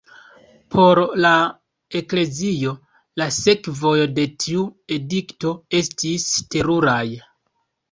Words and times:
Por 0.75 1.01
la 1.25 1.33
Eklezio, 1.99 2.73
la 3.23 3.29
sekvoj 3.37 3.93
de 4.17 4.27
tiu 4.47 4.65
edikto 4.99 5.55
estis 5.83 6.29
teruraj. 6.57 7.01